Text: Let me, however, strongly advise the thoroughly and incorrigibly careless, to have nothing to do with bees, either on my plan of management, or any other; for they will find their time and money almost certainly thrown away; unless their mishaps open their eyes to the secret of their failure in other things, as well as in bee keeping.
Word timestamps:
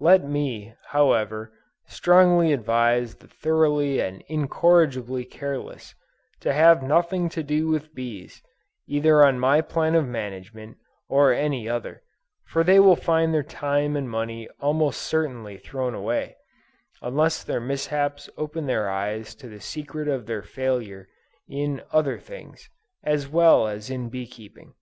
Let 0.00 0.24
me, 0.24 0.74
however, 0.88 1.52
strongly 1.86 2.52
advise 2.52 3.14
the 3.14 3.28
thoroughly 3.28 4.00
and 4.00 4.24
incorrigibly 4.26 5.24
careless, 5.24 5.94
to 6.40 6.52
have 6.52 6.82
nothing 6.82 7.28
to 7.28 7.44
do 7.44 7.68
with 7.68 7.94
bees, 7.94 8.42
either 8.88 9.22
on 9.24 9.38
my 9.38 9.60
plan 9.60 9.94
of 9.94 10.04
management, 10.04 10.78
or 11.08 11.32
any 11.32 11.68
other; 11.68 12.02
for 12.44 12.64
they 12.64 12.80
will 12.80 12.96
find 12.96 13.32
their 13.32 13.44
time 13.44 13.94
and 13.94 14.10
money 14.10 14.48
almost 14.58 15.00
certainly 15.02 15.58
thrown 15.58 15.94
away; 15.94 16.34
unless 17.00 17.44
their 17.44 17.60
mishaps 17.60 18.28
open 18.36 18.66
their 18.66 18.90
eyes 18.90 19.32
to 19.36 19.48
the 19.48 19.60
secret 19.60 20.08
of 20.08 20.26
their 20.26 20.42
failure 20.42 21.06
in 21.46 21.82
other 21.92 22.18
things, 22.18 22.68
as 23.04 23.28
well 23.28 23.68
as 23.68 23.90
in 23.90 24.08
bee 24.08 24.26
keeping. 24.26 24.74